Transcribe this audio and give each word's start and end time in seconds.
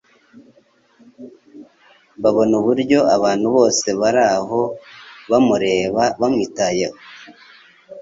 babona 2.21 2.53
uburyo 2.61 2.99
abantu 3.15 3.47
bose 3.55 3.87
bari 3.99 4.21
aho 4.37 4.61
bamureba 5.29 6.03
bamwitayeho, 6.19 6.97